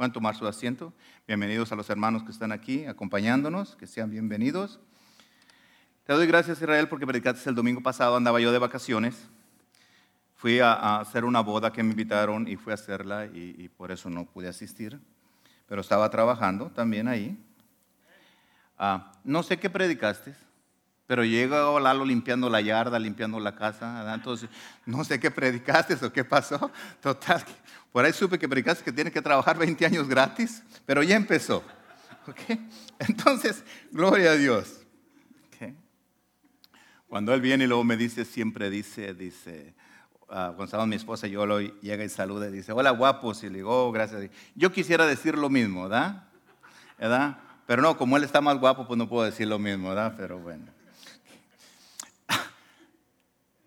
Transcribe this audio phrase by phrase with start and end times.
[0.00, 0.94] Pueden tomar su asiento.
[1.26, 4.80] Bienvenidos a los hermanos que están aquí acompañándonos, que sean bienvenidos.
[6.04, 9.28] Te doy gracias, Israel, porque predicaste el domingo pasado, andaba yo de vacaciones.
[10.36, 14.08] Fui a, hacer una boda que me invitaron y fui a hacerla y, por eso
[14.08, 14.98] no pude asistir,
[15.68, 17.38] pero estaba trabajando también ahí.
[18.78, 20.34] Ah, no sé qué predicaste,
[21.10, 24.48] pero llegó Lalo limpiando la yarda, limpiando la casa, entonces
[24.86, 26.70] no sé qué predicaste o qué pasó.
[27.02, 27.44] Total,
[27.92, 31.64] por ahí supe que predicaste que tiene que trabajar 20 años gratis, pero ya empezó.
[32.98, 34.76] Entonces, gloria a Dios.
[37.08, 39.74] Cuando él viene y luego me dice, siempre dice, dice,
[40.28, 43.56] uh, cuando mi esposa, yo lo llega y saluda y dice, hola guapos, y le
[43.56, 44.30] digo, oh, gracias.
[44.54, 46.28] Yo quisiera decir lo mismo, ¿verdad?
[46.96, 47.38] ¿verdad?
[47.66, 50.14] Pero no, como él está más guapo, pues no puedo decir lo mismo, ¿verdad?
[50.16, 50.66] Pero bueno.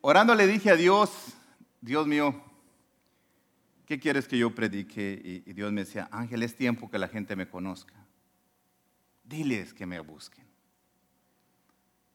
[0.02, 1.10] Orando le dije a Dios,
[1.82, 2.42] Dios mío,
[3.94, 5.44] ¿qué quieres que yo predique?
[5.46, 7.94] Y, Dios me decía, Ángel, es tiempo que la gente me conozca.
[9.24, 10.44] Diles que me busquen.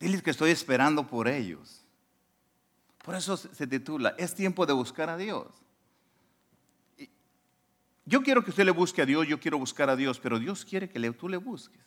[0.01, 1.85] Diles que estoy esperando por ellos.
[3.05, 5.47] Por eso se titula, es tiempo de buscar a Dios.
[8.05, 10.65] Yo quiero que usted le busque a Dios, yo quiero buscar a Dios, pero Dios
[10.65, 11.81] quiere que tú le busques.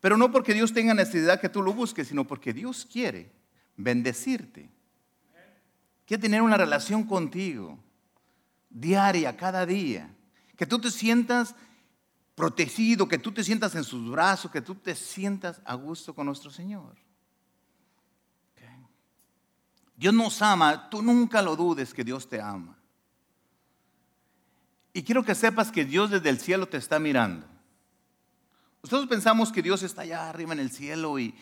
[0.00, 3.30] Pero no porque Dios tenga necesidad que tú lo busques, sino porque Dios quiere
[3.76, 4.70] bendecirte.
[6.12, 7.78] Quiere tener una relación contigo,
[8.68, 10.14] diaria, cada día.
[10.58, 11.54] Que tú te sientas
[12.34, 16.26] protegido, que tú te sientas en sus brazos, que tú te sientas a gusto con
[16.26, 16.98] nuestro Señor.
[19.96, 22.76] Dios nos ama, tú nunca lo dudes que Dios te ama.
[24.92, 27.46] Y quiero que sepas que Dios desde el cielo te está mirando.
[28.82, 31.34] Nosotros pensamos que Dios está allá arriba en el cielo y,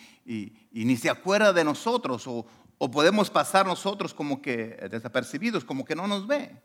[0.70, 2.46] ni se acuerda de nosotros o,
[2.82, 6.56] o, podemos pasar nosotros como que desapercibidos, como que no nos ve.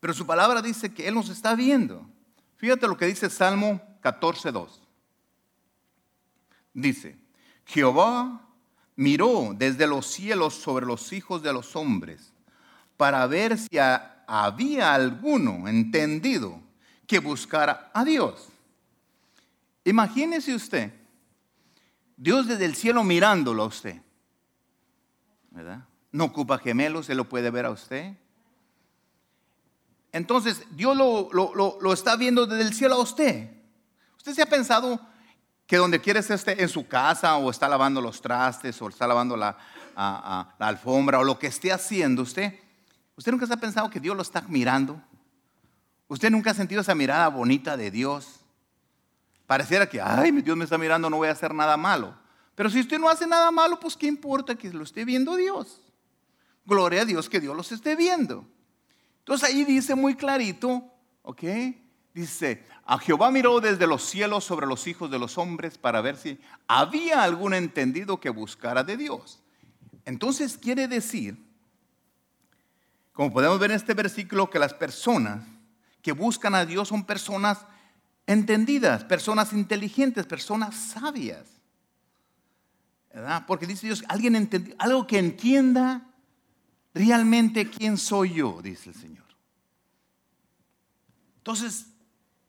[0.00, 2.04] Pero su palabra dice que Él nos está viendo.
[2.56, 4.80] Fíjate lo que dice Salmo 14.2.
[6.74, 7.16] Dice,
[7.64, 8.48] Jehová
[8.96, 12.32] miró desde los cielos sobre los hijos de los hombres
[12.96, 16.60] para ver si había alguno entendido
[17.06, 18.48] que buscara a Dios.
[19.84, 20.92] Imagínese usted,
[22.16, 24.02] Dios desde el cielo mirándolo a usted.
[26.10, 28.14] No ocupa gemelos, se lo puede ver a usted.
[30.12, 33.50] Entonces, Dios lo, lo, está viendo desde el cielo a usted.
[34.16, 35.00] ¿Usted se ha pensado
[35.66, 39.36] que donde quiere esté en su casa o está lavando los trastes o está lavando
[39.36, 39.56] la,
[39.96, 42.58] la alfombra o lo que esté haciendo usted?
[43.16, 45.00] ¿Usted nunca se ha pensado que Dios lo está mirando?
[46.08, 48.40] ¿Usted nunca ha sentido esa mirada bonita de Dios?
[49.46, 52.21] Pareciera que, ay, mi Dios me está mirando, no voy a hacer nada malo.
[52.54, 55.80] Pero si usted no hace nada malo, pues ¿qué importa que lo esté viendo Dios?
[56.64, 58.46] Gloria a Dios que Dios los esté viendo.
[59.20, 60.84] Entonces ahí dice muy clarito,
[61.22, 61.42] ¿ok?
[62.14, 66.16] Dice, a Jehová miró desde los cielos sobre los hijos de los hombres para ver
[66.16, 69.40] si había algún entendido que buscara de Dios.
[70.04, 71.38] Entonces quiere decir,
[73.12, 75.44] como podemos ver en este versículo, que las personas
[76.02, 77.58] que buscan a Dios son personas
[78.26, 81.61] entendidas, personas inteligentes, personas sabias.
[83.46, 86.02] Porque dice Dios, alguien algo que entienda
[86.94, 89.26] realmente quién soy yo, dice el Señor.
[91.38, 91.86] Entonces,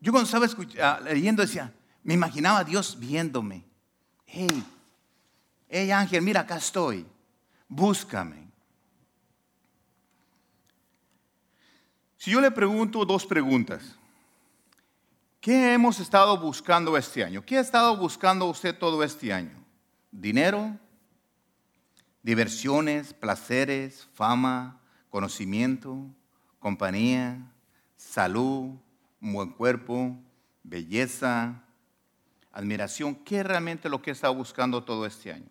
[0.00, 0.46] yo cuando estaba
[0.82, 3.64] ah, leyendo decía, me imaginaba a Dios viéndome.
[4.26, 4.64] Hey,
[5.68, 7.06] hey Ángel, mira, acá estoy.
[7.68, 8.44] Búscame.
[12.16, 13.82] Si yo le pregunto dos preguntas,
[15.40, 17.44] ¿qué hemos estado buscando este año?
[17.44, 19.63] ¿Qué ha estado buscando usted todo este año?
[20.14, 20.78] ¿Dinero?
[22.24, 24.80] diversiones, placeres, fama,
[25.10, 26.10] conocimiento,
[26.58, 27.38] compañía,
[27.96, 28.70] salud,
[29.20, 30.16] un buen cuerpo,
[30.64, 31.62] belleza,
[32.50, 33.14] admiración.
[33.14, 35.50] ¿Qué es realmente lo que estado buscando todo este año?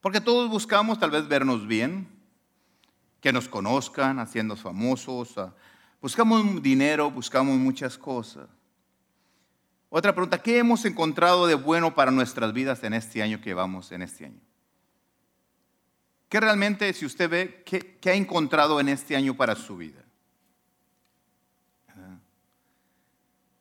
[0.00, 2.08] Porque todos buscamos tal vez vernos bien,
[3.20, 5.36] que nos conozcan, haciendo famosos.
[5.36, 5.54] Ah,
[6.00, 8.48] buscamos dinero, buscamos muchas cosas.
[9.96, 13.92] Otra pregunta, ¿qué hemos encontrado de bueno para nuestras vidas en este año que vamos
[13.92, 14.40] en este año?
[16.28, 20.02] ¿Qué realmente, si usted ve, qué, ha encontrado en este año para su vida?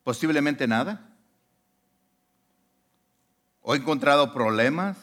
[0.03, 1.07] Posiblemente nada.
[3.61, 4.97] ¿O ha encontrado problemas?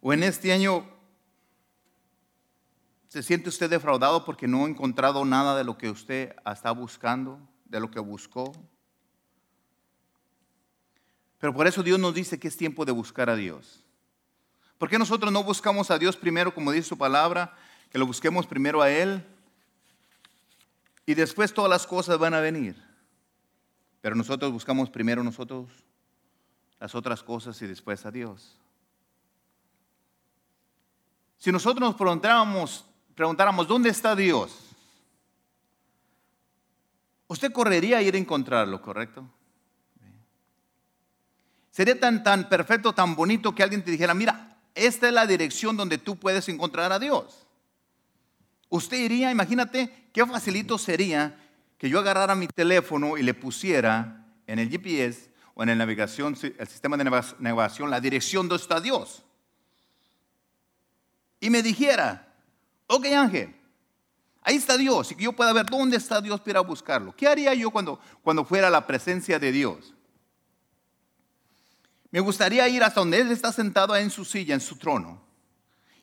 [0.00, 0.89] ¿O en este año
[3.10, 7.38] se siente usted defraudado porque no ha encontrado nada de lo que usted está buscando,
[7.66, 8.50] de lo que buscó?
[11.38, 13.84] Pero por eso Dios nos dice que es tiempo de buscar a Dios.
[14.78, 17.54] ¿Por qué nosotros no buscamos a Dios primero, como dice su palabra?
[17.90, 19.24] que lo busquemos primero a Él
[21.04, 22.80] y después todas las cosas van a venir.
[24.00, 25.68] Pero nosotros buscamos primero nosotros
[26.78, 28.56] las otras cosas y después a Dios.
[31.36, 32.84] Si nosotros nos preguntáramos,
[33.20, 34.50] preguntáramos ¿dónde está Dios?
[37.26, 39.28] Usted correría a ir a encontrarlo, ¿correcto?
[41.70, 45.76] Sería tan, tan perfecto, tan bonito que alguien te dijera, mira, esta es la dirección
[45.76, 47.46] donde tú puedes encontrar a Dios.
[48.70, 51.38] Usted iría, imagínate qué facilito sería
[51.76, 56.38] que yo agarrara mi teléfono y le pusiera en el GPS o en el, navegación,
[56.58, 59.22] el sistema de navegación la dirección donde está Dios.
[61.38, 62.29] Y me dijera,
[62.90, 63.54] ok Ángel,
[64.42, 67.14] ahí está Dios y que yo pueda ver dónde está Dios para buscarlo.
[67.14, 69.94] ¿Qué haría yo cuando, cuando fuera a la presencia de Dios?
[72.10, 75.22] Me gustaría ir hasta donde Él está sentado en su silla, en su trono,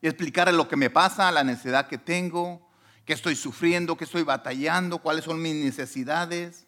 [0.02, 2.66] y explicarle lo que me pasa, la necesidad que tengo,
[3.04, 6.66] que estoy sufriendo, que estoy batallando, cuáles son mis necesidades.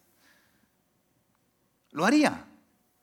[1.92, 2.46] Lo haría.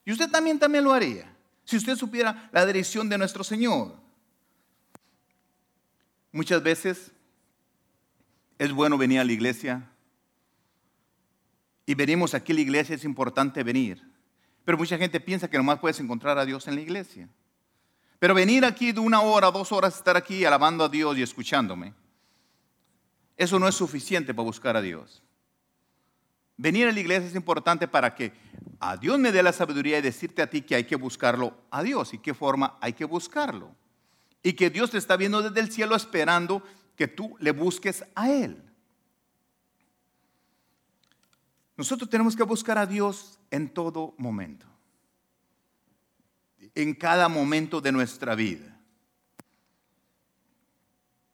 [0.05, 1.35] Y usted también, también lo haría.
[1.65, 4.06] Si usted supiera la dirección de nuestro Señor.
[6.33, 7.13] Muchas veces
[8.59, 9.91] es bueno venir a la iglesia.
[11.85, 14.03] Y venimos aquí a la iglesia, es importante venir.
[14.65, 17.29] Pero mucha gente piensa que nomás puedes encontrar a Dios en la iglesia.
[18.19, 21.95] Pero venir aquí de una hora, dos horas, estar aquí alabando a Dios y escuchándome,
[23.37, 25.23] eso no es suficiente para buscar a Dios.
[26.57, 28.33] Venir a la iglesia es importante para que
[28.81, 31.83] a Dios me dé la sabiduría y decirte a ti que hay que buscarlo a
[31.83, 33.75] Dios y qué forma hay que buscarlo.
[34.47, 36.63] Y que Dios te está viendo desde el cielo esperando
[36.95, 38.63] que tú le busques a Él.
[41.77, 44.65] Nosotros tenemos que buscar a Dios en todo momento,
[46.77, 48.81] en cada momento de nuestra vida.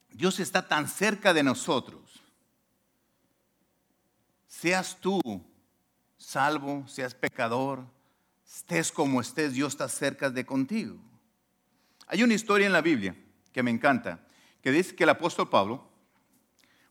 [0.09, 2.23] Dios está tan cerca de nosotros.
[4.47, 5.21] Seas tú
[6.17, 7.85] salvo, seas pecador,
[8.43, 11.12] estés como estés, Dios está cerca de contigo.
[12.13, 13.17] Hay una historia en la Biblia
[13.53, 14.21] que me encanta,
[14.61, 15.91] que dice que el apóstol Pablo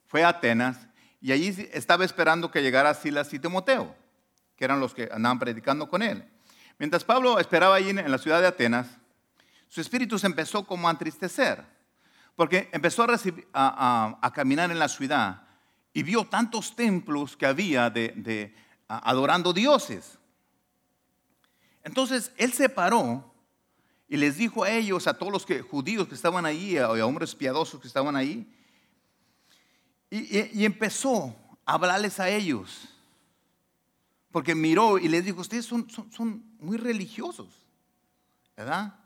[0.08, 0.88] fue a Atenas
[1.22, 3.96] y allí estaba esperando que llegara Silas y Timoteo
[4.62, 6.24] que eran los que andaban predicando con él.
[6.78, 8.88] Mientras Pablo esperaba allí en la ciudad de Atenas,
[9.68, 11.64] su espíritu se empezó a entristecer,
[12.36, 13.08] porque empezó
[13.54, 15.48] a, caminar en la ciudad
[15.94, 18.56] y vio tantos templos que había de,
[18.88, 20.20] adorando dioses.
[21.84, 23.31] Entonces él se paró
[24.12, 27.34] y les dijo a ellos, a todos los que, judíos que estaban ahí, a, hombres
[27.34, 28.46] piadosos que estaban ahí,
[30.10, 31.34] y, empezó
[31.66, 32.90] a hablarles a ellos
[34.30, 37.48] porque miró y les dijo, ustedes son, son, muy religiosos,
[38.58, 39.00] ¿verdad?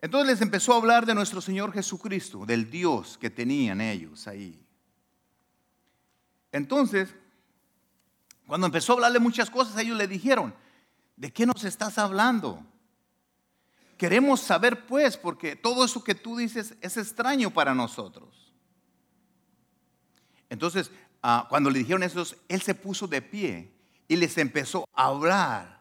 [0.00, 4.60] Entonces les empezó a hablar de nuestro Señor Jesucristo, del Dios que tenían ellos ahí.
[6.50, 7.14] Entonces,
[8.48, 10.52] cuando empezó a hablarle muchas cosas, ellos le dijeron,
[11.14, 12.66] ¿de qué nos estás hablando?
[14.00, 18.54] Queremos saber pues, porque todo eso que tú dices es extraño para nosotros.
[20.48, 20.90] Entonces,
[21.22, 23.72] Ah, cuando le dijeron eso, él se puso de pie
[24.08, 25.80] y les empezó a hablar.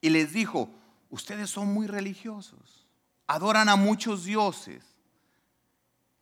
[0.00, 0.70] Y les dijo,
[1.10, 2.86] ustedes son muy religiosos,
[3.26, 4.84] adoran a muchos dioses.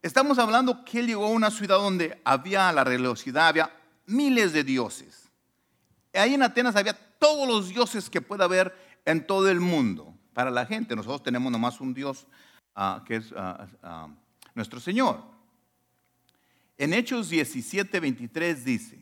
[0.00, 4.64] Estamos hablando que él llegó a una ciudad donde había la religiosidad, había miles de
[4.64, 5.28] dioses.
[6.14, 10.15] Ahí en Atenas había todos los dioses que pueda haber en todo el mundo.
[10.36, 12.26] Para la gente, nosotros tenemos nomás un Dios
[12.74, 14.06] ah, que es ah,
[14.54, 15.24] nuestro Señor.
[16.76, 18.98] En Hechos 17, 23 dice,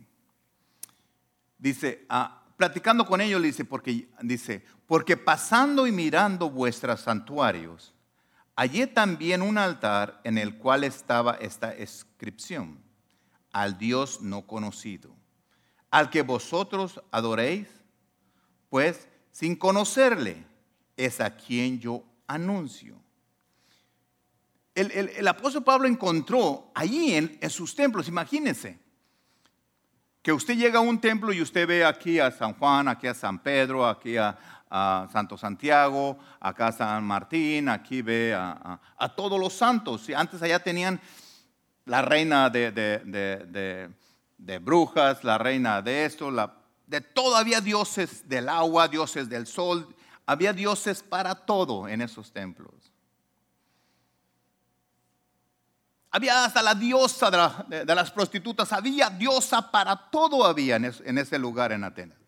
[1.58, 7.92] dice, ah, platicando con ellos, dice, porque, dice, porque pasando y mirando vuestros santuarios,
[8.54, 12.78] hallé también un altar en el cual estaba esta inscripción,
[13.50, 15.10] al Dios no conocido,
[15.90, 17.66] al que vosotros adoréis,
[18.70, 20.53] pues sin conocerle,
[20.96, 23.04] es a quien yo anuncio
[24.74, 28.78] el, apóstol Pablo encontró allí en, sus templos, imagínense,
[30.20, 33.14] que usted llega a un templo y usted ve aquí a San Juan, aquí a
[33.14, 34.36] San Pedro, aquí a,
[35.12, 38.80] Santo Santiago, acá a San Martín, aquí ve a,
[39.14, 40.08] todos los santos.
[40.10, 41.00] Antes allá tenían
[41.84, 43.88] la reina de,
[44.60, 46.32] brujas, la reina de esto,
[46.88, 49.94] de todo había dioses del agua, dioses del sol,
[50.26, 52.92] había dioses para todo en esos templos.
[56.10, 57.28] Había hasta la diosa
[57.68, 62.18] de, las prostitutas, había diosa para todo había en, ese lugar en Atenas.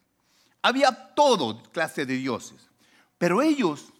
[0.60, 2.68] Había todo clase de dioses.
[3.16, 3.92] Pero ellos,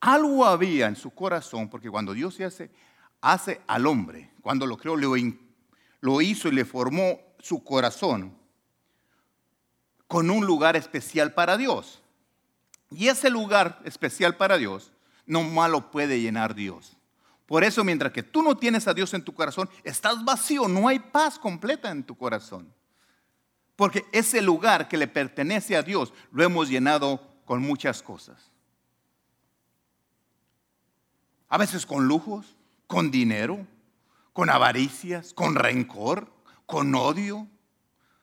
[0.00, 2.70] algo había en su corazón, porque cuando Dios se hace,
[3.20, 5.14] hace al hombre, cuando lo creó, lo,
[6.00, 8.34] lo hizo y le formó su corazón
[10.08, 12.00] con un lugar especial para Dios.
[12.94, 14.92] Y ese lugar especial para Dios
[15.26, 16.96] no malo puede llenar Dios.
[17.46, 20.88] Por eso, mientras que tú no tienes a Dios en tu corazón, estás vacío, no
[20.88, 22.72] hay paz completa en tu corazón.
[23.76, 28.50] Porque ese lugar que le pertenece a Dios lo hemos llenado con muchas cosas.
[31.48, 33.66] A veces con lujos, con dinero,
[34.32, 36.32] con avaricias, con rencor,
[36.66, 37.46] con odio,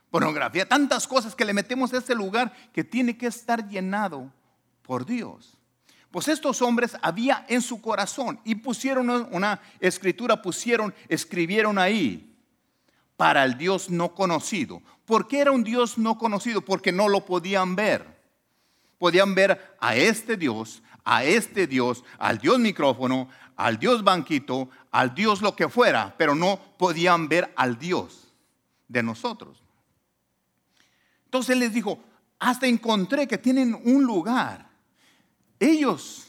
[0.09, 4.31] pornografía, tantas cosas que le metemos a ese lugar que tiene que estar llenado
[4.81, 5.57] por Dios.
[6.11, 12.35] Pues estos hombres había en su corazón y pusieron una escritura, pusieron, escribieron ahí
[13.15, 14.81] para el Dios no conocido.
[15.05, 16.61] ¿Por qué era un Dios no conocido?
[16.61, 18.19] Porque no lo podían ver.
[18.97, 25.15] Podían ver a este Dios, a este Dios, al Dios micrófono, al Dios banquito, al
[25.15, 28.33] Dios lo que fuera, pero no podían ver al Dios
[28.87, 29.63] de nosotros.
[31.25, 31.99] Entonces les dijo,
[32.39, 34.70] hasta encontré que tienen un lugar
[35.61, 36.27] ellos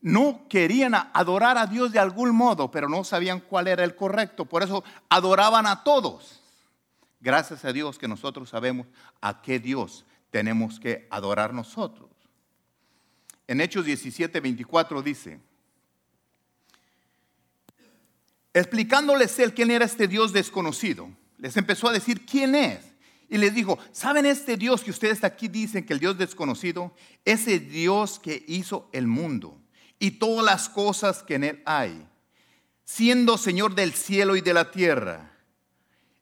[0.00, 4.44] no querían adorar a Dios de algún modo, pero no sabían cuál era el correcto.
[4.44, 6.40] Por eso adoraban a todos.
[7.20, 8.88] Gracias a Dios que nosotros sabemos
[9.20, 12.10] a qué Dios tenemos que adorar nosotros.
[13.46, 15.40] En Hechos 17, 24 dice,
[18.52, 22.89] explicándoles él quién era este Dios desconocido, les empezó a decir quién es
[23.30, 26.92] y les dijo, ¿saben este Dios que ustedes aquí dicen que el Dios desconocido?
[27.24, 29.56] Ese Dios que hizo el mundo
[30.00, 32.04] y todas las cosas que en él hay,
[32.84, 35.30] siendo Señor del cielo y de la tierra,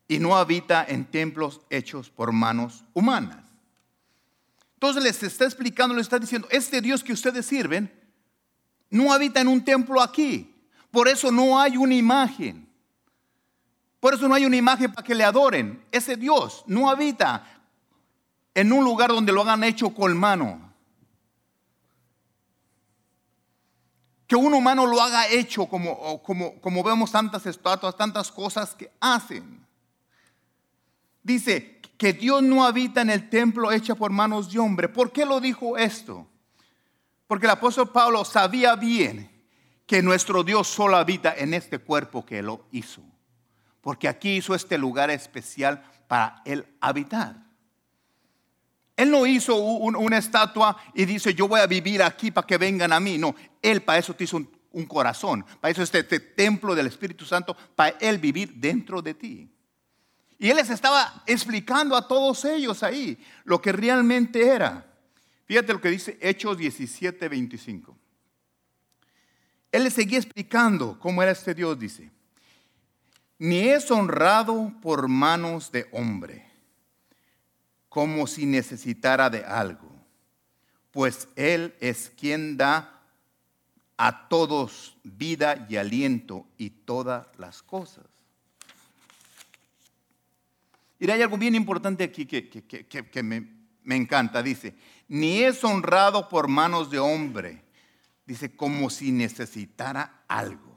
[0.06, 3.44] y no habita en templos hechos por manos humanas.
[4.74, 7.90] Entonces les está explicando, les está diciendo, este Dios que ustedes sirven
[8.90, 10.54] no habita en un templo aquí.
[10.90, 12.67] Por eso no hay una imagen.
[14.00, 15.84] Por eso no hay una imagen para que le adoren.
[15.90, 17.44] Ese Dios no habita
[18.54, 20.72] en un lugar donde lo hagan hecho con mano.
[24.26, 28.90] Que un humano lo haga hecho como, como, como vemos tantas estatuas, tantas cosas que
[29.00, 29.66] hacen.
[31.22, 34.88] Dice que Dios no habita en el templo hecho por manos de hombre.
[34.88, 36.28] ¿Por qué lo dijo esto?
[37.26, 39.30] Porque el apóstol Pablo sabía bien
[39.86, 43.02] que nuestro Dios solo habita en este cuerpo que lo hizo
[43.80, 47.48] porque aquí hizo este lugar especial para él habitar.
[48.96, 52.92] Él no hizo una estatua y dice, yo voy a vivir aquí para que vengan
[52.92, 53.16] a mí.
[53.16, 53.32] No,
[53.62, 54.36] Él para eso te hizo
[54.72, 59.14] un, corazón, para eso este, este templo del Espíritu Santo, para Él vivir dentro de
[59.14, 59.48] ti.
[60.36, 64.84] Y Él les estaba explicando a todos ellos ahí lo que realmente era.
[65.44, 67.96] Fíjate lo que dice Hechos 17, 25.
[69.70, 72.10] Él les seguía explicando cómo era este Dios, dice
[73.38, 76.50] ni es honrado por manos de hombre,
[77.88, 79.88] como si necesitara de algo,
[80.90, 83.02] pues Él es quien da
[83.96, 88.06] a todos vida y aliento y todas las cosas.
[91.00, 93.48] Y hay algo bien importante aquí que, me,
[93.84, 94.42] me encanta.
[94.42, 94.74] Dice,
[95.06, 97.62] ni es honrado por manos de hombre.
[98.26, 100.67] Dice, como si necesitara algo.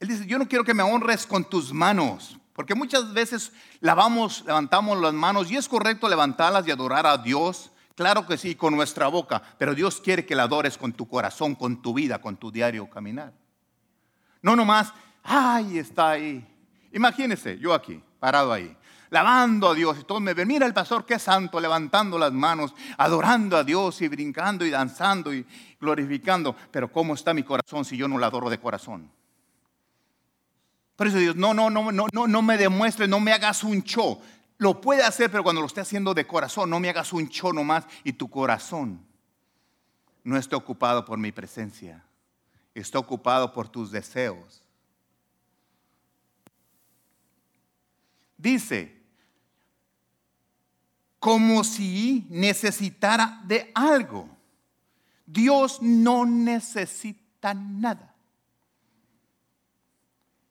[0.00, 4.44] Él dice, yo no quiero que me honres con tus manos, porque muchas veces lavamos,
[4.46, 7.72] levantamos las manos y es correcto levantarlas y adorar a Dios.
[7.96, 11.56] Claro que sí, con nuestra boca, pero Dios quiere que la adores con tu corazón,
[11.56, 13.32] con tu vida, con tu diario caminar.
[14.40, 14.92] No nomás,
[15.24, 16.46] ay, está ahí.
[16.92, 18.76] Imagínese, yo aquí, parado ahí,
[19.10, 22.72] lavando a Dios y todos me ven, mira el pastor qué santo, levantando las manos,
[22.96, 25.44] adorando a Dios y brincando y danzando y
[25.80, 26.54] glorificando.
[26.70, 29.10] Pero ¿cómo está mi corazón si yo no la adoro de corazón?
[30.98, 33.84] Por eso Dios, no, no, no, no, no, no me demuestres, no me hagas un
[33.84, 34.20] show.
[34.56, 37.52] Lo puede hacer, pero cuando lo esté haciendo de corazón, no me hagas un show
[37.52, 39.06] nomás y tu corazón
[40.24, 42.04] no está ocupado por mi presencia,
[42.74, 44.60] está ocupado por tus deseos.
[48.36, 49.00] Dice,
[51.20, 54.28] como si necesitara de algo.
[55.24, 58.16] Dios no necesita nada.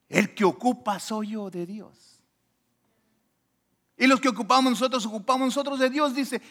[0.09, 2.23] El que ocupa soy yo de Dios.
[3.97, 6.41] Y los que ocupamos nosotros, ocupamos nosotros de Dios, dice,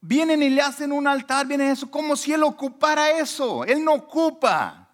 [0.00, 3.64] vienen y le hacen un altar, vienen eso, como si Él ocupara eso.
[3.64, 4.88] Él no ocupa.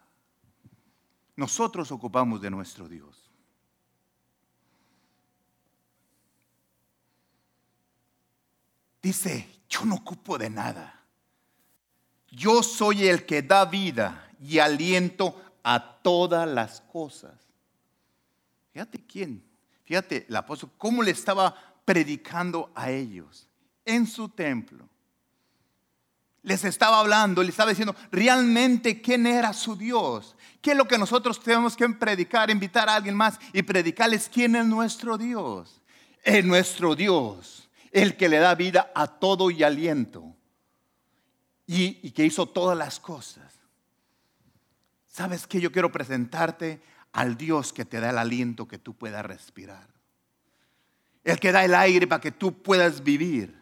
[1.36, 3.30] Nosotros ocupamos de nuestro Dios.
[9.00, 10.94] Dice, yo no ocupo de nada.
[12.30, 17.34] yo soy el que da vida y aliento a todas las cosas.
[18.72, 19.44] Fíjate quién,
[19.84, 23.46] fíjate el apóstol, cómo le estaba predicando a ellos
[23.84, 24.88] en su templo.
[26.42, 30.34] Les estaba hablando, les estaba diciendo realmente quién era su Dios.
[30.62, 32.48] ¿Qué es lo que nosotros tenemos que predicar?
[32.48, 35.82] Invitar a alguien más y predicarles quién es nuestro Dios.
[36.22, 40.34] Es nuestro Dios, el que le da vida a todo y aliento.
[41.66, 43.47] Y, y que hizo todas las cosas.
[45.18, 45.60] ¿Sabes qué?
[45.60, 49.88] Yo quiero presentarte al Dios que te da el aliento que tú puedas respirar.
[51.24, 53.60] El que da el aire para que tú puedas vivir.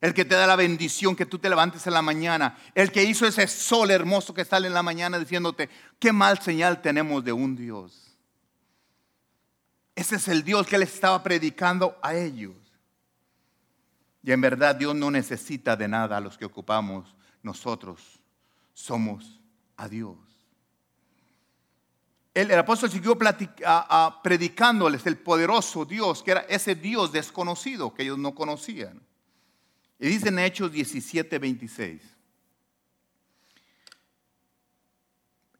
[0.00, 2.56] El que te da la bendición que tú te levantes en la mañana.
[2.74, 6.80] El que hizo ese sol hermoso que sale en la mañana diciéndote, qué mal señal
[6.80, 8.16] tenemos de un Dios.
[9.94, 12.56] Ese es el Dios que les estaba predicando a ellos.
[14.22, 17.14] Y en verdad Dios no necesita de nada a los que ocupamos.
[17.42, 18.18] Nosotros
[18.72, 19.42] somos
[19.76, 20.25] a Dios
[22.36, 28.34] el, apóstol siguió predicándoles el poderoso Dios, que era ese Dios desconocido que ellos no
[28.34, 29.00] conocían.
[29.98, 32.02] Y dice en Hechos 17, 26.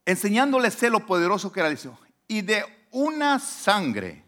[0.05, 1.89] Enseñándoles lo poderoso que era Dios.
[2.29, 4.23] Y de una sangre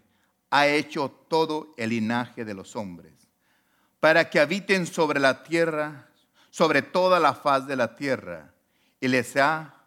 [0.48, 3.12] ha hecho todo el linaje de los hombres,
[4.00, 6.08] para que habiten sobre la tierra,
[6.48, 8.54] sobre toda la faz de la tierra,
[9.02, 9.77] y les ha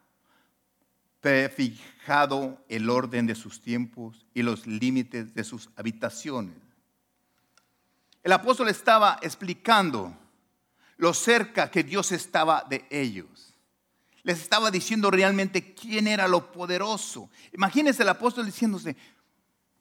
[1.22, 6.56] fijado el orden de sus tiempos y los límites de sus habitaciones.
[8.24, 10.16] El apóstol estaba explicando
[10.98, 13.54] lo cerca que Dios estaba de ellos.
[14.24, 17.30] Les estaba diciendo realmente quién era lo poderoso.
[17.54, 18.96] Imagínense el apóstol diciéndose,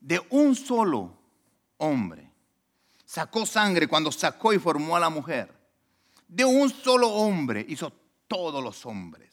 [0.00, 1.14] de un solo
[1.76, 2.30] hombre,
[3.04, 5.54] sacó sangre cuando sacó y formó a la mujer.
[6.26, 7.92] De un solo hombre hizo
[8.26, 9.30] todos los hombres.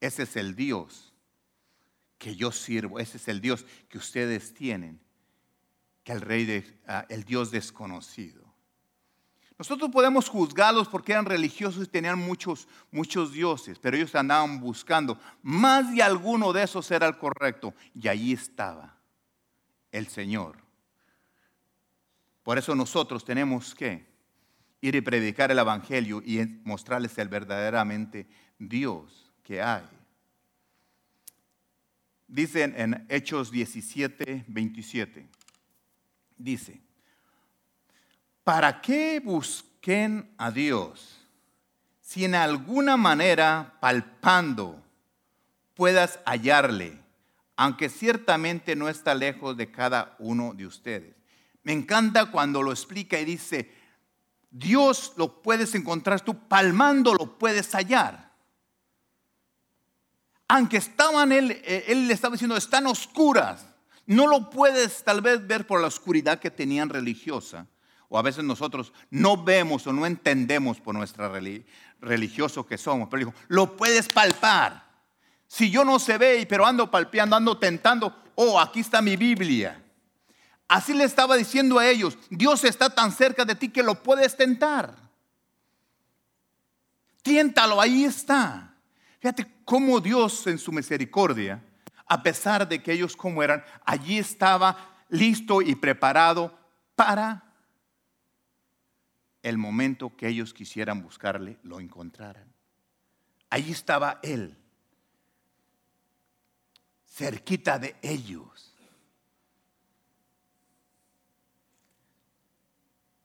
[0.00, 1.11] Ese es el Dios
[2.22, 3.00] que yo sirvo.
[3.00, 5.00] Ese es el Dios que ustedes tienen,
[6.04, 8.44] que el rey de, ah, el Dios desconocido.
[9.58, 15.18] Nosotros podemos juzgarlos porque eran religiosos y tenían muchos, muchos dioses, pero ellos andaban buscando.
[15.42, 17.74] Más de alguno de esos era el correcto.
[17.92, 18.96] Y allí estaba
[19.90, 20.58] el Señor.
[22.44, 24.06] Por eso nosotros tenemos que
[24.80, 28.28] ir y predicar el Evangelio y mostrarles el verdaderamente
[28.60, 30.01] Dios que hay.
[32.32, 35.28] Dice en Hechos 17, 27.
[36.38, 36.80] Dice,
[38.42, 41.20] ¿para qué busquen a Dios
[42.00, 44.82] si en alguna manera palpando
[45.74, 46.98] puedas hallarle,
[47.54, 51.14] aunque ciertamente no está lejos de cada uno de ustedes?
[51.62, 53.70] Me encanta cuando lo explica y dice,
[54.50, 58.31] Dios lo puedes encontrar tú, palmando lo puedes hallar
[60.52, 63.64] aunque estaban él, eh, él le estaba diciendo, están oscuras.
[64.04, 67.66] No lo puedes tal vez ver por la oscuridad que tenían religiosa.
[68.10, 71.32] O a veces nosotros no vemos o no entendemos por nuestra
[72.02, 73.08] religioso que somos.
[73.08, 74.90] Pero dijo, lo puedes palpar.
[75.46, 79.82] Si yo no se ve, pero ando palpeando, ando tentando, oh, aquí está mi Biblia.
[80.68, 84.36] Así le estaba diciendo a ellos, Dios está tan cerca de ti que lo puedes
[84.36, 84.96] tentar.
[87.22, 88.71] Tiéntalo, ahí está.
[89.22, 91.62] Fíjate cómo Dios en su misericordia,
[92.06, 96.58] a pesar de que ellos como eran, allí estaba listo y preparado
[96.96, 97.54] para
[99.40, 102.52] el momento que ellos quisieran buscarle, lo encontraran.
[103.48, 104.58] Allí estaba Él,
[107.06, 108.74] cerquita de ellos.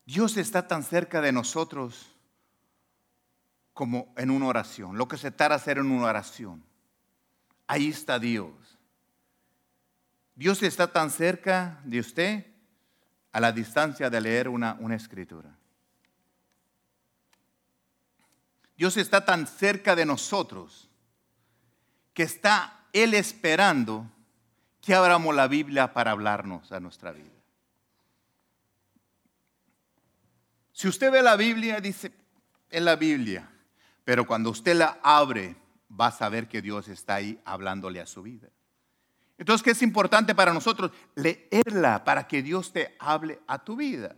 [0.05, 2.16] Dios está tan cerca de nosotros
[3.77, 6.63] como en una oración, lo que se de hacer en una oración.
[7.67, 8.49] Ahí está Dios.
[10.33, 12.47] Dios está tan cerca de usted
[13.31, 15.55] a la distancia de leer una, una escritura.
[18.75, 20.89] Dios está tan cerca de nosotros
[22.15, 24.09] que está Él esperando
[24.81, 27.29] que abramos la Biblia para hablarnos a nuestra vida.
[30.71, 32.11] Si usted ve la Biblia, dice,
[32.71, 33.51] en la Biblia,
[34.07, 35.57] pero cuando usted la abre,
[35.91, 38.47] va a saber que Dios está ahí hablándole a su vida.
[39.37, 40.91] Entonces, ¿qué es importante para nosotros?
[41.13, 44.15] Leerla para que Dios te hable a tu vida.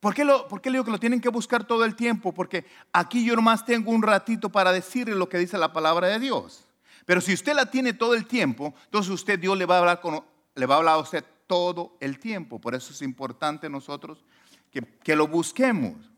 [0.00, 2.32] ¿Por qué, lo, ¿Por qué le digo que lo tienen que buscar todo el tiempo?
[2.32, 6.18] Porque aquí yo nomás tengo un ratito para decirle lo que dice la palabra de
[6.18, 6.64] Dios.
[7.04, 10.00] Pero si usted la tiene todo el tiempo, entonces usted, Dios le va a hablar,
[10.00, 10.24] con,
[10.54, 12.58] le va a, hablar a usted todo el tiempo.
[12.58, 14.24] Por eso es importante nosotros
[14.70, 16.15] que, que lo busquemos.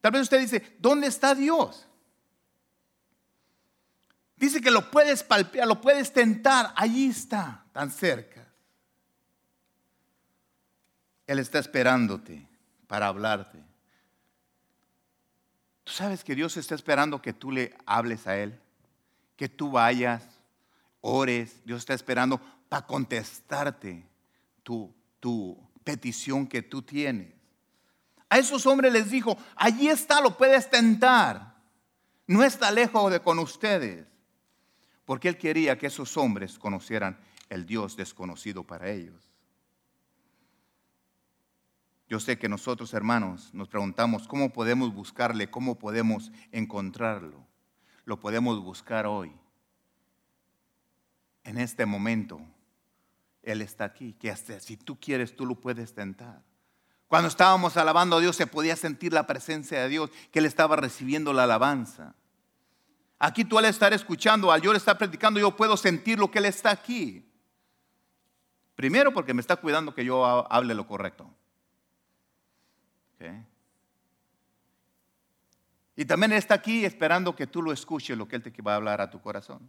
[0.00, 1.86] Tal vez usted dice, ¿dónde está Dios?
[4.36, 6.72] Dice que lo puedes palpear, lo puedes tentar.
[6.74, 8.46] Allí está, tan cerca.
[11.26, 12.46] Él está esperándote
[12.86, 13.58] para hablarte.
[15.84, 18.58] Tú sabes que Dios está esperando que tú le hables a Él,
[19.36, 20.24] que tú vayas,
[21.02, 21.62] ores.
[21.66, 24.06] Dios está esperando para contestarte
[24.62, 27.39] tu, tu petición que tú tienes.
[28.30, 31.56] A esos hombres les dijo, allí está, lo puedes tentar.
[32.28, 34.06] No está lejos de con ustedes.
[35.04, 39.28] Porque él quería que esos hombres conocieran el Dios desconocido para ellos.
[42.08, 47.44] Yo sé que nosotros, hermanos, nos preguntamos cómo podemos buscarle, cómo podemos encontrarlo.
[48.04, 49.32] Lo podemos buscar hoy.
[51.42, 52.40] En este momento,
[53.42, 54.12] Él está aquí.
[54.12, 56.44] Que hasta si tú quieres, tú lo puedes tentar.
[57.10, 60.76] Cuando estábamos alabando a Dios, se podía sentir la presencia de Dios, que Él estaba
[60.76, 62.14] recibiendo la alabanza.
[63.18, 66.44] Aquí tú al estar escuchando, al yo estar predicando, yo puedo sentir lo que Él
[66.44, 67.28] está aquí.
[68.76, 71.28] Primero porque me está cuidando que yo hable lo correcto.
[75.96, 78.76] Y también está aquí esperando que tú lo escuches, lo que Él te va a
[78.76, 79.68] hablar a tu corazón.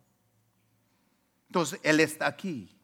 [1.47, 2.80] Entonces, Él está aquí.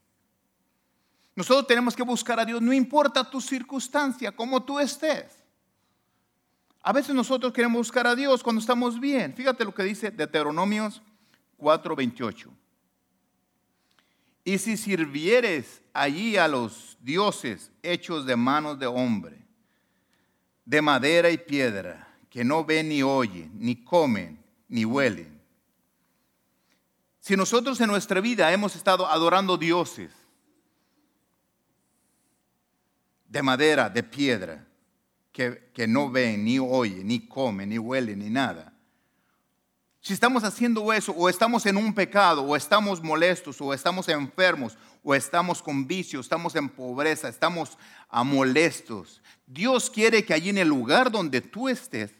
[1.37, 5.45] Nosotros tenemos que buscar a Dios, no importa tu circunstancia, como tú estés.
[6.81, 9.35] A veces nosotros queremos buscar a Dios cuando estamos bien.
[9.35, 10.99] Fíjate lo que dice Deuteronomios
[11.59, 12.49] 4:28.
[14.45, 19.45] Y si sirvieres allí a los dioses hechos de manos de hombre,
[20.65, 25.39] de madera y piedra, que no ven ni oyen, ni comen, ni huelen.
[27.19, 30.26] Si nosotros en nuestra vida hemos estado adorando dioses
[33.27, 34.65] de madera, de piedra,
[35.31, 38.73] que, no ven, ni oyen, ni comen, ni huelen, ni nada.
[40.01, 44.77] Si estamos haciendo eso, o estamos en un pecado, o estamos molestos, o estamos enfermos,
[45.03, 47.77] o estamos con vicios, estamos en pobreza, estamos
[48.25, 52.11] molestos, Dios quiere que allí en el lugar donde tú estés,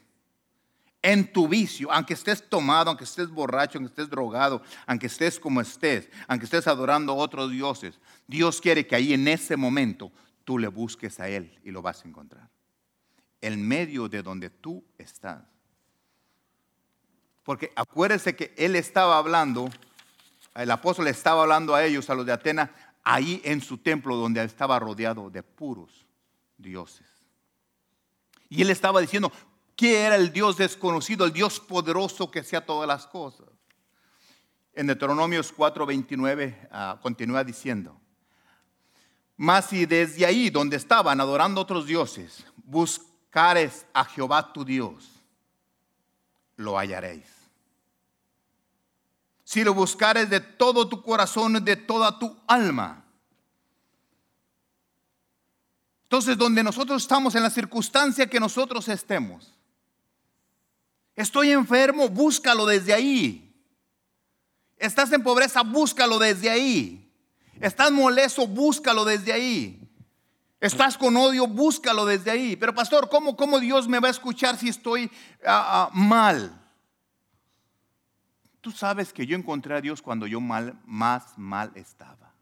[1.02, 5.62] en tu vicio, aunque estés tomado, aunque estés borracho, aunque estés drogado, aunque estés como
[5.62, 10.12] estés, aunque estés adorando a otros dioses, Dios quiere que ahí en ese momento
[10.48, 12.50] tú le busques a Él y lo vas a encontrar
[13.42, 15.44] en medio de donde tú estás.
[17.44, 19.70] Porque acuérdense que él estaba hablando,
[20.56, 22.70] el apóstol estaba hablando a ellos, a los de Atenas,
[23.04, 26.06] ahí en su templo donde estaba rodeado de puros
[26.58, 27.08] dioses.
[28.50, 29.32] Y él estaba diciendo
[29.76, 33.48] que era el Dios desconocido, el Dios poderoso que hacía todas las cosas.
[34.74, 38.00] En Deuteronomios 4:29 ah, continúa diciendo,
[39.38, 43.00] mas si desde ahí donde estaban adorando otros dioses, bus
[43.38, 45.12] buscares a Jehová tu Dios,
[46.56, 47.28] lo hallaréis.
[49.44, 53.06] Si lo buscares de todo tu corazón, de toda tu alma.
[56.04, 59.54] Entonces, donde nosotros estamos, en la circunstancia que nosotros estemos,
[61.16, 63.54] estoy enfermo, búscalo desde ahí.
[64.78, 67.07] Estás en pobreza, búscalo desde ahí.
[67.60, 69.88] Estás molesto, búscalo desde ahí.
[70.60, 72.56] Estás con odio, búscalo desde ahí.
[72.56, 75.12] Pero pastor, ¿cómo, cómo Dios me va a escuchar si estoy
[75.46, 76.60] ah, ah, mal?
[78.62, 82.34] Tú sabes que yo encontré a Dios cuando yo mal, más mal estaba.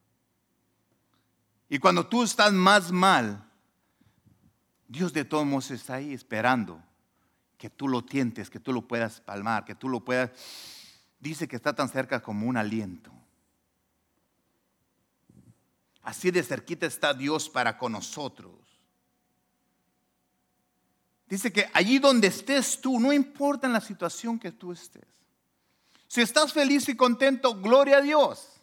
[1.67, 3.43] Y cuando tú estás más mal,
[4.87, 6.81] Dios de todos modos está ahí esperando
[7.57, 10.31] que tú lo tientes, que tú lo puedas palmar, que tú lo puedas...
[11.19, 13.11] Dice que está tan cerca como un aliento.
[16.05, 18.53] Así de cerquita está Dios para con nosotros.
[21.27, 25.07] Dice que allí donde estés tú, no importa en la situación que tú estés.
[26.07, 28.61] Si estás feliz y contento, gloria a Dios.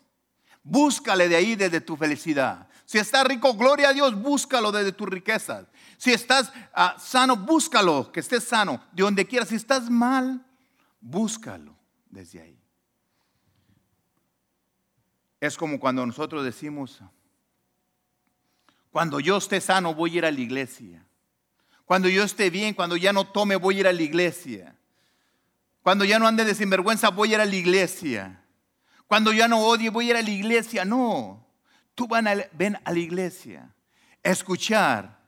[0.63, 2.69] Búscale de ahí desde tu felicidad.
[2.85, 5.67] Si estás rico, gloria a Dios, búscalo desde tus riquezas.
[5.99, 9.49] Si estás ah, sano, búscalo, que estés sano, de donde quieras.
[9.49, 10.47] Si estás mal,
[11.01, 11.77] búscalo
[12.09, 12.63] desde ahí.
[15.41, 17.03] Es como cuando nosotros decimos,
[18.93, 21.03] cuando yo esté sano voy a ir a la iglesia.
[21.87, 24.77] Cuando yo esté bien, cuando ya no tome voy a ir a la iglesia.
[25.83, 28.45] Cuando ya no ande de sinvergüenza voy a ir a la iglesia.
[29.07, 30.85] Cuando ya no odie voy a ir a la iglesia.
[30.85, 31.45] No,
[31.95, 33.75] tú van a, ven a la iglesia.
[34.23, 35.19] Escuchar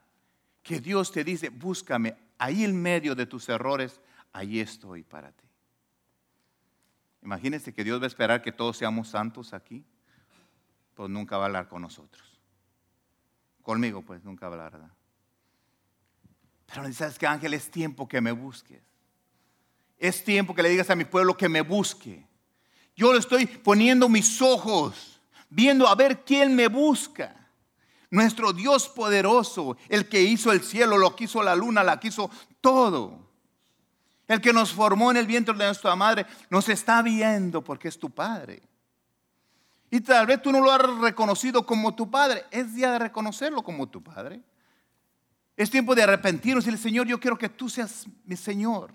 [0.61, 3.99] que Dios te dice, búscame ahí en medio de tus errores,
[4.31, 5.47] ahí estoy para ti.
[7.23, 9.83] Imagínense que Dios va a esperar que todos seamos santos aquí,
[10.93, 12.34] pues nunca va a hablar con nosotros.
[13.65, 14.93] Conmigo, pues nunca hablará.
[16.67, 18.79] Pero sabes que Ángel, es tiempo que me busques.
[19.97, 22.27] Es tiempo que le digas a mi pueblo que me busque.
[22.95, 27.35] Yo le estoy poniendo mis ojos, viendo a ver quién me busca.
[28.11, 32.09] Nuestro Dios poderoso, el que hizo el cielo, lo que hizo la luna, la que
[32.09, 32.29] hizo
[32.61, 33.31] todo.
[34.27, 37.97] El que nos formó en el vientre de nuestra madre, nos está viendo porque es
[37.97, 38.61] tu Padre.
[39.95, 42.43] Y tal vez tú no lo has reconocido como tu Padre.
[42.51, 44.41] Es día de reconocerlo como tu Padre.
[45.55, 48.91] Es tiempo de arrepentirnos y decirle, Señor, yo quiero que tú seas mi Señor.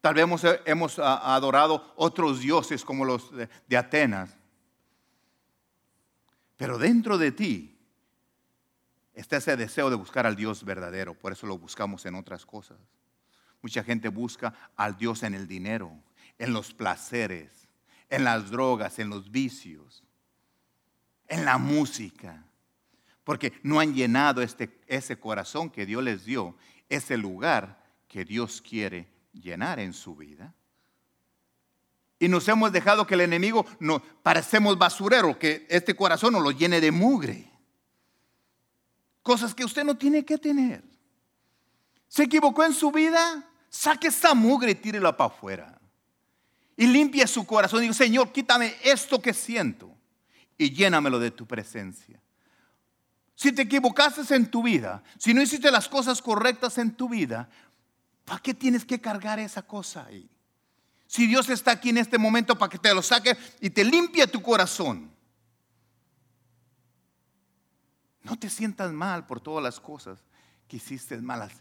[0.00, 0.24] Tal vez
[0.64, 3.32] hemos, adorado otros dioses como los
[3.66, 4.30] de Atenas.
[6.56, 7.76] Pero dentro de ti
[9.12, 11.14] está ese deseo de buscar al Dios verdadero.
[11.14, 12.78] Por eso lo buscamos en otras cosas.
[13.60, 15.90] Mucha gente busca al Dios en el dinero,
[16.38, 17.67] en los placeres,
[18.08, 20.04] en las drogas, en los vicios,
[21.26, 22.44] en la música.
[23.24, 26.56] Porque no han llenado este, ese corazón que Dios les dio,
[26.88, 30.54] ese lugar que Dios quiere llenar en su vida.
[32.18, 36.50] Y nos hemos dejado que el enemigo nos parecemos basurero, que este corazón nos lo
[36.50, 37.52] llene de mugre.
[39.22, 40.82] Cosas que usted no tiene que tener.
[42.08, 45.77] Se equivocó en su vida, saque esa mugre y tírela para afuera.
[46.78, 49.92] Y limpia su corazón y diga, Señor, quítame esto que siento
[50.56, 52.22] y llénamelo de tu presencia.
[53.34, 57.50] Si te equivocaste en tu vida, si no hiciste las cosas correctas en tu vida,
[58.24, 60.30] ¿para qué tienes que cargar esa cosa ahí?
[61.08, 64.28] Si Dios está aquí en este momento para que te lo saque y te limpie
[64.28, 65.10] tu corazón.
[68.22, 70.20] No te sientas mal por todas las cosas
[70.68, 71.54] que hiciste malas.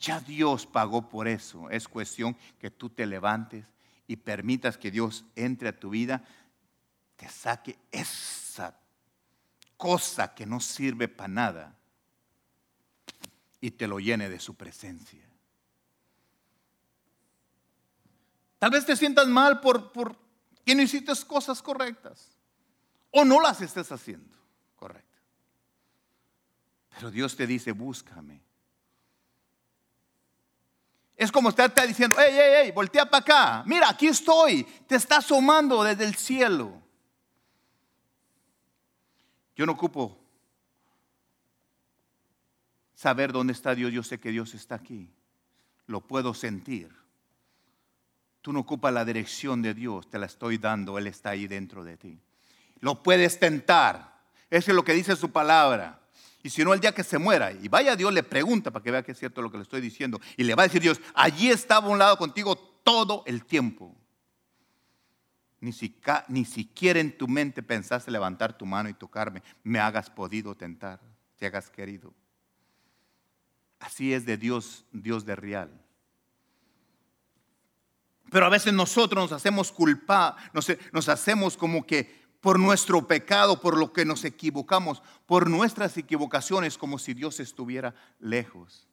[0.00, 1.70] Ya Dios pagó por eso.
[1.70, 3.64] Es cuestión que tú te levantes
[4.06, 6.24] y permitas que Dios entre a tu vida,
[7.16, 8.78] te saque esa
[9.76, 11.78] cosa que no sirve para nada
[13.60, 15.26] y te lo llene de su presencia.
[18.58, 20.16] Tal vez te sientas mal por, por
[20.64, 22.30] que no hiciste cosas correctas
[23.10, 24.36] o no las estés haciendo
[24.76, 25.22] correctas.
[26.94, 28.45] Pero Dios te dice, búscame.
[31.16, 33.64] Es como estar diciendo, hey, hey, hey, voltea para acá.
[33.66, 34.64] Mira, aquí estoy.
[34.86, 36.82] Te está asomando desde el cielo.
[39.54, 40.18] Yo no ocupo
[42.94, 43.92] saber dónde está Dios.
[43.92, 45.10] Yo sé que Dios está aquí.
[45.86, 46.94] Lo puedo sentir.
[48.46, 51.82] Tú no ocupas la dirección de Dios, te la estoy dando, Él está ahí dentro
[51.82, 52.20] de ti.
[52.78, 54.20] Lo puedes tentar.
[54.50, 55.98] Eso es lo que dice su palabra.
[56.46, 58.92] Y si no, el día que se muera, y vaya Dios le pregunta para que
[58.92, 61.00] vea que es cierto lo que le estoy diciendo, y le va a decir Dios,
[61.12, 62.54] allí estaba un lado contigo
[62.84, 63.96] todo el tiempo.
[65.58, 65.72] Ni,
[66.28, 71.00] ni siquiera en tu mente pensaste levantar tu mano y tocarme, me hagas podido tentar,
[71.36, 72.14] te hagas querido.
[73.80, 75.84] Así es de Dios, Dios de real.
[78.30, 80.36] Pero a veces nosotros nos hacemos culpa,
[80.92, 86.78] nos hacemos como que por nuestro pecado, por lo que nos equivocamos, por nuestras equivocaciones,
[86.78, 88.86] como si Dios estuviera lejos.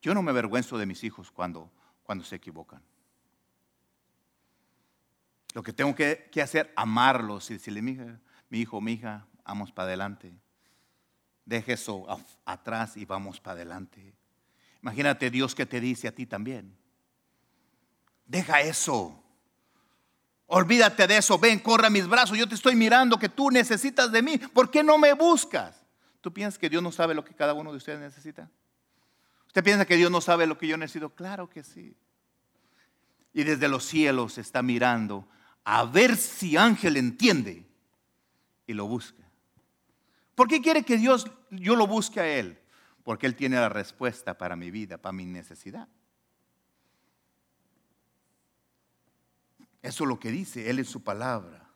[0.00, 1.70] Yo no me avergüenzo de mis hijos cuando,
[2.04, 2.80] cuando se equivocan.
[5.52, 7.98] Lo que tengo que, que hacer, amarlos y decirle, mi,
[8.48, 10.32] mi hijo, mi hija, vamos para adelante.
[11.44, 12.06] Deje eso
[12.46, 14.14] atrás y vamos para adelante.
[14.80, 16.74] Imagínate Dios que te dice a ti también.
[18.24, 19.22] Deja eso.
[20.52, 21.38] Olvídate de eso.
[21.38, 22.36] Ven, corre a mis brazos.
[22.36, 24.38] Yo te estoy mirando que tú necesitas de mí.
[24.38, 25.84] ¿Por qué no me buscas?
[26.20, 28.50] ¿Tú piensas que Dios no sabe lo que cada uno de ustedes necesita?
[29.46, 31.10] ¿Usted piensa que Dios no sabe lo que yo necesito?
[31.10, 31.96] Claro que sí.
[33.32, 35.28] Y desde los cielos está mirando
[35.64, 37.66] a ver si Ángel entiende
[38.66, 39.22] y lo busca.
[40.34, 42.60] ¿Por qué quiere que Dios yo lo busque a él?
[43.10, 45.88] porque Él tiene la respuesta para mi vida, para mi necesidad.
[49.82, 51.68] Eso es lo que dice Él en su palabra.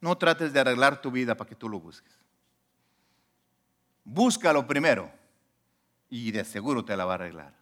[0.00, 2.12] No trates de arreglar tu vida para que tú lo busques.
[4.04, 5.10] Búscalo primero
[6.08, 7.54] y de seguro te la va a arreglar.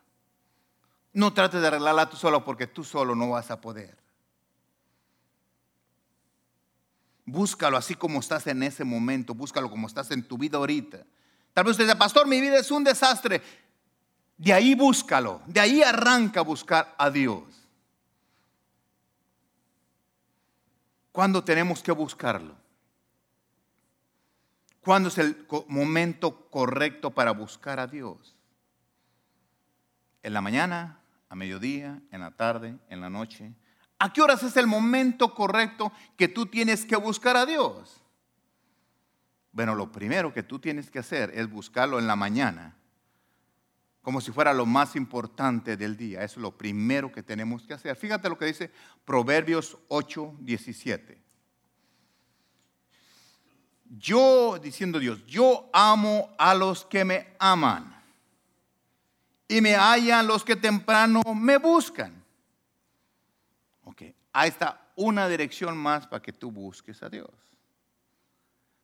[1.13, 3.97] No trates de arreglarla tú solo porque tú solo no vas a poder.
[7.25, 11.07] Búscalo así como estás en ese momento, búscalo como estás en tu vida ahorita.
[11.55, 13.41] Tal vez usted diga, pastor, mi vida es un desastre.
[14.37, 17.45] De ahí búscalo, de ahí arranca a buscar a Dios.
[21.15, 22.57] ¿Cuándo tenemos que buscarlo?
[24.81, 28.35] ¿Cuándo es el momento correcto para buscar a Dios?
[30.25, 30.99] ¿En la mañana,
[31.29, 33.55] a mediodía, en la tarde, en la noche?
[34.01, 38.03] ¿A qué horas es el momento correcto que tú tienes que buscar a Dios?
[39.53, 42.75] Bueno, lo primero que tú tienes que hacer es buscarlo en la mañana,
[44.05, 46.23] como si fuera lo más importante del día.
[46.23, 47.97] Es lo primero que tenemos que hacer.
[47.97, 48.71] Fíjate lo que dice
[49.07, 51.25] Proverbios 8, 17.
[53.97, 57.99] Yo, diciendo Dios, yo amo a los que me aman
[59.49, 62.23] y me hallan los que temprano me buscan.
[63.85, 64.03] Ok,
[64.35, 67.31] ahí está una dirección más para que tú busques a Dios.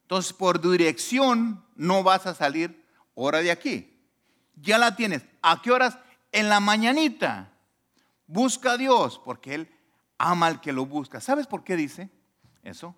[0.03, 4.00] Entonces, por dirección no vas a salir hora de aquí.
[4.61, 5.25] Ya la tienes.
[5.43, 5.99] ¿A qué horas?
[6.33, 7.51] En la mañanita.
[8.27, 9.69] Busca a Dios, porque Él
[10.19, 11.21] ama al que lo busca.
[11.21, 12.11] ¿Sabes por qué dice
[12.63, 12.95] eso?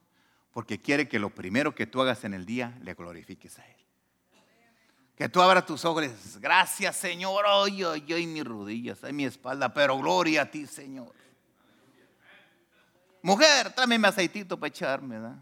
[0.52, 3.76] Porque quiere que lo primero que tú hagas en el día le glorifiques a Él.
[5.16, 6.04] Que tú abras tus ojos
[6.40, 11.14] gracias Señor, hoy, hoy, hoy mis rodillas, hay mi espalda, pero gloria a ti Señor.
[13.22, 15.36] Mujer, tráeme mi aceitito para echarme, ¿verdad?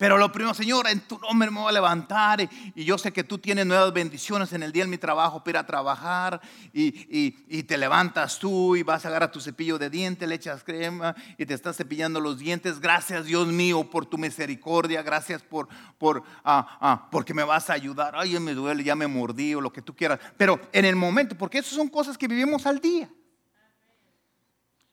[0.00, 3.22] Pero lo primero, Señor, en tu nombre me voy a levantar y, yo sé que
[3.22, 6.40] tú tienes nuevas bendiciones en el día de mi trabajo para a trabajar
[6.72, 11.14] y, te levantas tú y vas a agarrar tu cepillo de dientes, le echas crema
[11.36, 12.80] y te estás cepillando los dientes.
[12.80, 17.74] Gracias Dios mío por tu misericordia, gracias por, por ah, ah, porque me vas a
[17.74, 18.14] ayudar.
[18.16, 20.18] Ay, me duele, ya me mordí o lo que tú quieras.
[20.38, 23.10] Pero en el momento, porque esas son cosas que vivimos al día.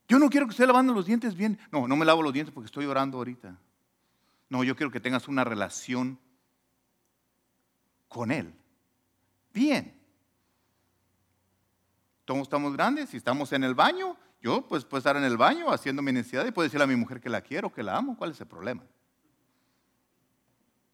[0.06, 1.58] Yo no quiero que esté lavando los dientes bien.
[1.72, 3.56] No, no me lavo los dientes porque estoy orando ahorita.
[4.48, 6.18] No, yo quiero que tengas una relación
[8.08, 8.54] con Él.
[9.52, 9.94] Bien.
[12.24, 15.70] Todos estamos grandes, si estamos en el baño, yo pues puedo estar en el baño
[15.70, 18.16] haciendo mi necesidad y puedo decirle a mi mujer que la quiero, que la amo.
[18.16, 18.82] ¿Cuál es el problema?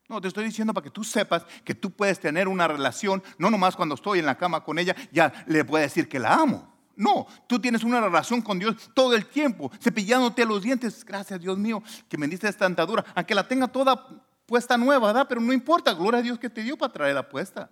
[0.08, 3.50] No, te estoy diciendo para que tú sepas que tú puedes tener una relación, no
[3.50, 6.73] nomás cuando estoy en la cama con ella, ya le puedo decir que la amo.
[6.96, 11.04] No, tú tienes una relación con Dios todo el tiempo, cepillándote los dientes.
[11.04, 13.04] Gracias, Dios mío, que me diste esta dentadura.
[13.14, 14.06] Aunque la tenga toda
[14.46, 15.26] puesta nueva, ¿verdad?
[15.28, 17.70] Pero no importa, gloria a Dios que te dio para traerla puesta.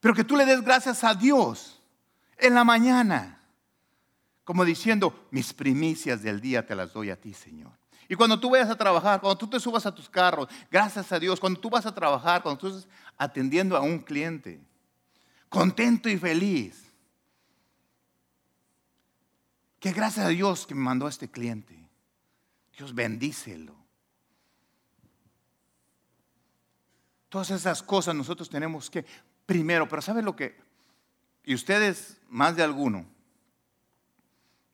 [0.00, 1.80] Pero que tú le des gracias a Dios
[2.38, 3.40] en la mañana,
[4.44, 7.72] como diciendo, mis primicias del día te las doy a ti, Señor.
[8.08, 11.18] Y cuando tú vayas a trabajar, cuando tú te subas a tus carros, gracias a
[11.18, 14.62] Dios, cuando tú vas a trabajar, cuando tú estás atendiendo a un cliente,
[15.50, 16.87] contento y feliz
[19.78, 21.88] que gracias a Dios que me mandó a este cliente.
[22.76, 23.74] Dios bendícelo.
[27.28, 29.04] Todas esas cosas nosotros tenemos que,
[29.44, 30.56] primero, pero ¿saben lo que?
[31.44, 33.06] Y ustedes, más de alguno,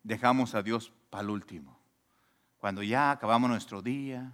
[0.02, 1.78] dejamos a Dios para el último.
[2.58, 4.32] Cuando ya acabamos nuestro día.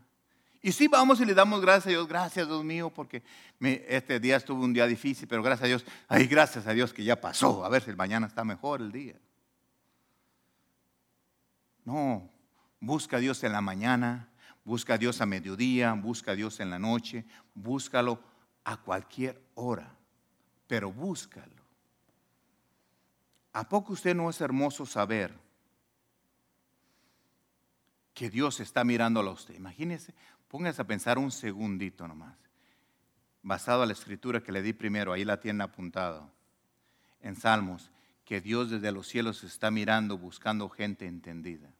[0.63, 3.23] Y sí vamos y le damos gracias a Dios, gracias Dios mío, porque
[3.61, 7.03] este día estuvo un día difícil, pero gracias a Dios, ay, gracias a Dios que
[7.03, 9.15] ya pasó, a ver si el mañana está mejor el día.
[11.91, 12.31] No,
[12.79, 14.29] busca a Dios en la mañana,
[14.65, 18.21] busca a Dios a mediodía, busca a Dios en la noche, búscalo
[18.63, 19.93] a cualquier hora,
[20.69, 21.65] pero búscalo.
[23.53, 25.37] ¿A poco usted no es hermoso saber
[28.15, 29.57] que Dios está mirándolo a usted?
[29.57, 30.15] Imagínese,
[30.47, 32.39] póngase a pensar un segundito nomás,
[33.43, 36.31] basado a la escritura que le di primero, ahí la tiene apuntado,
[37.21, 37.91] en Salmos,
[38.25, 41.75] que Dios desde los cielos está mirando, buscando gente entendida.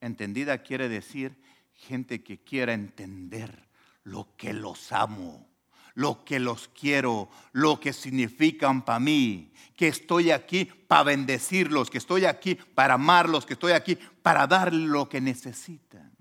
[0.00, 1.36] Entendida quiere decir
[1.72, 3.68] gente que quiera entender
[4.04, 5.48] lo que los amo,
[5.94, 11.98] lo que los quiero, lo que significan para mí, que estoy aquí para bendecirlos, que
[11.98, 16.12] estoy aquí para amarlos, que estoy aquí para darles lo que necesitan.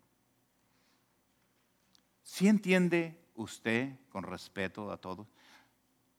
[2.24, 5.28] ¿Sí entiende usted, con respeto a todos,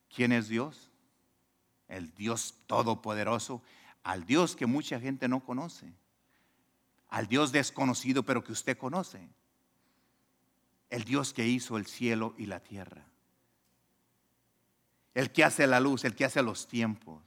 [0.08, 0.90] quién es Dios?
[1.88, 3.62] el Dios todopoderoso,
[4.02, 5.92] al Dios que mucha gente no conoce,
[7.08, 9.28] al Dios desconocido pero que usted conoce,
[10.90, 13.06] el Dios que hizo el cielo y la tierra,
[15.14, 17.22] el que hace la luz, el que hace los tiempos,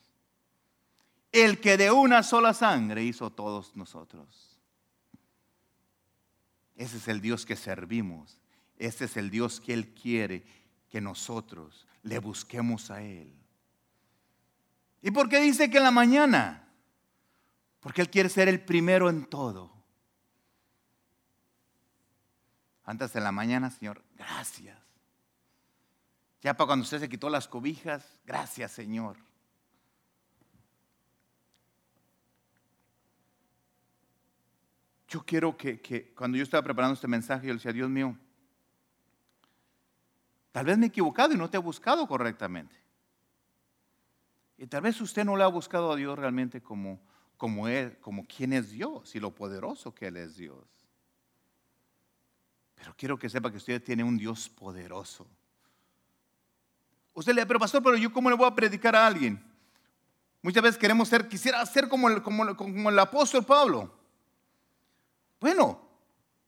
[1.32, 4.58] el que de una sola sangre hizo todos nosotros.
[6.76, 8.40] Ese es el Dios que servimos,
[8.78, 10.44] ese es el Dios que Él quiere
[10.90, 13.34] que nosotros le busquemos a Él.
[15.02, 16.69] ¿Y por qué dice que en la mañana?
[17.80, 19.72] Porque Él quiere ser el primero en todo.
[22.84, 24.78] Antes de la mañana, Señor, gracias.
[26.42, 29.18] Ya para cuando usted se quitó las cobijas, gracias, Señor.
[35.08, 38.16] Yo quiero que, que, cuando yo estaba preparando este mensaje, yo le decía, Dios mío,
[40.52, 42.76] tal vez me he equivocado y no te he buscado correctamente.
[44.58, 47.00] Y tal vez usted no le ha buscado a Dios realmente como,
[47.40, 50.68] como, él, como quien es Dios y lo poderoso que Él es Dios.
[52.76, 55.26] Pero quiero que sepa que usted tiene un Dios poderoso.
[57.14, 59.42] Usted le dice, pero pastor, pero yo cómo le voy a predicar a alguien?
[60.42, 63.90] Muchas veces queremos ser, quisiera ser como el, como, como el apóstol Pablo.
[65.40, 65.82] Bueno,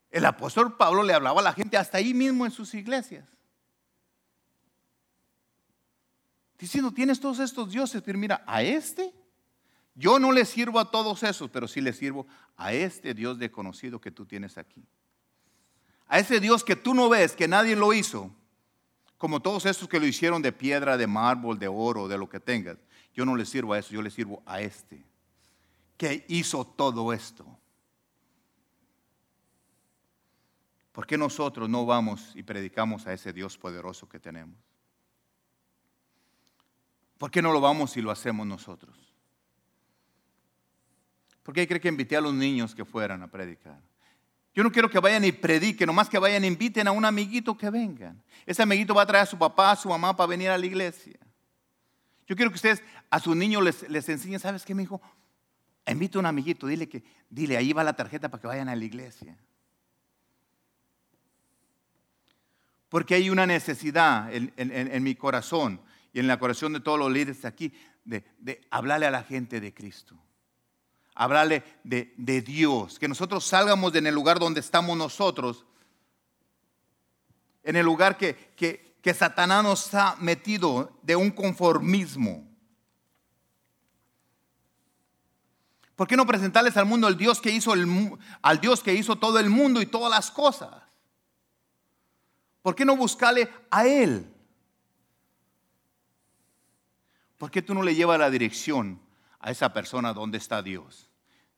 [0.10, 3.30] el apóstol Pablo le hablaba a la gente hasta ahí mismo en sus iglesias.
[6.60, 9.14] Diciendo, tienes todos estos dioses, pero mira, a este,
[9.96, 14.00] yo no le sirvo a todos esos, pero sí le sirvo a este Dios desconocido
[14.00, 14.84] que tú tienes aquí.
[16.08, 18.32] A ese Dios que tú no ves, que nadie lo hizo,
[19.18, 22.40] como todos estos que lo hicieron de piedra, de mármol, de oro, de lo que
[22.40, 22.78] tengas.
[23.14, 25.06] Yo no le sirvo a eso, yo le sirvo a este,
[25.98, 27.46] que hizo todo esto.
[30.92, 34.58] ¿Por qué nosotros no vamos y predicamos a ese Dios poderoso que tenemos?
[37.18, 39.11] ¿Por qué no lo vamos y lo hacemos nosotros?
[41.44, 43.80] ¿Por qué cree que invité a los niños que fueran a predicar?
[44.54, 47.58] Yo no quiero que vayan y prediquen, nomás que vayan e inviten a un amiguito
[47.58, 48.22] que vengan.
[48.46, 50.66] Ese amiguito va a traer a su papá, a su mamá para venir a la
[50.66, 51.18] iglesia.
[52.28, 55.02] Yo quiero que ustedes a sus niños les, les enseñen, ¿sabes qué, mi hijo?
[55.88, 58.76] Invita a un amiguito, dile que, dile, ahí va la tarjeta para que vayan a
[58.76, 59.38] la iglesia.
[62.90, 65.82] Porque hay una necesidad en, mi corazón
[66.12, 67.74] y en la corazón de todos los líderes aquí
[68.04, 70.22] de, de hablarle a la gente de Cristo.
[71.22, 72.98] Hablarle de, de, Dios.
[72.98, 75.68] Que nosotros salgamos en el lugar donde estamos nosotros.
[77.62, 82.44] En el lugar que, que, Satanás nos ha metido de un conformismo.
[85.96, 89.52] ¿Por qué no presentarles al mundo Dios que hizo al Dios que hizo todo el
[89.52, 90.74] mundo y todas las cosas?
[92.64, 94.28] ¿Por qué no buscarle a Él?
[97.38, 99.00] ¿Por qué tú no le llevas la dirección
[99.40, 101.11] a esa persona donde está Dios?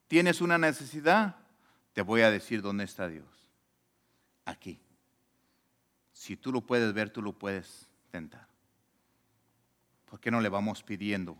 [0.07, 1.35] ¿Tienes una necesidad?
[1.93, 3.25] Te voy a decir dónde está Dios.
[4.45, 4.79] Aquí.
[6.11, 8.47] Si tú lo puedes ver, tú lo puedes tentar.
[10.05, 11.37] ¿Por qué no le vamos pidiendo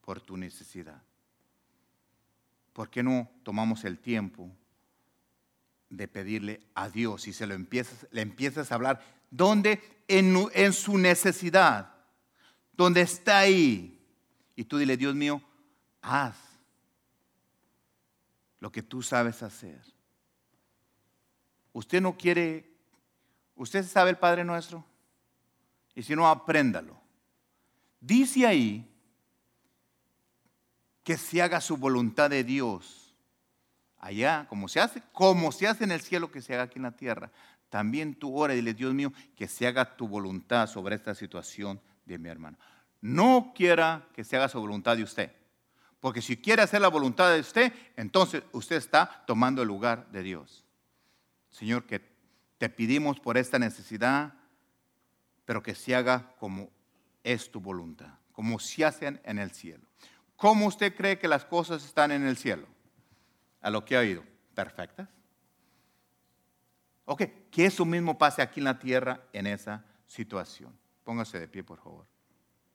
[0.00, 1.02] por tu necesidad?
[2.72, 4.50] ¿Por qué no tomamos el tiempo
[5.88, 9.00] de pedirle a Dios y se lo empiezas, le empiezas a hablar,
[9.30, 11.94] donde en, en su necesidad,
[12.72, 13.98] donde está ahí.
[14.54, 15.42] Y tú dile, Dios mío,
[16.02, 16.36] haz
[18.60, 19.80] lo que tú sabes hacer.
[21.72, 22.70] Usted no quiere,
[23.54, 24.84] usted sabe el Padre nuestro,
[25.94, 27.00] y si no, apréndalo.
[28.00, 28.88] Dice ahí
[31.02, 33.14] que se haga su voluntad de Dios
[33.98, 36.84] allá, como se hace, como se hace en el cielo, que se haga aquí en
[36.84, 37.30] la tierra.
[37.70, 41.80] También tú ora y dile, Dios mío, que se haga tu voluntad sobre esta situación
[42.04, 42.58] de mi hermano.
[43.00, 45.32] No quiera que se haga su voluntad de usted.
[46.00, 50.22] Porque si quiere hacer la voluntad de usted, entonces usted está tomando el lugar de
[50.22, 50.64] Dios.
[51.50, 52.00] Señor, que
[52.58, 54.34] te pedimos por esta necesidad,
[55.44, 56.70] pero que se haga como
[57.24, 59.86] es tu voluntad, como se hacen en el cielo.
[60.36, 62.66] ¿Cómo usted cree que las cosas están en el cielo?
[63.66, 64.22] a lo que ha oído,
[64.54, 65.08] perfectas.
[67.04, 70.72] Ok, que eso mismo pase aquí en la tierra en esa situación.
[71.02, 72.06] Póngase de pie, por favor.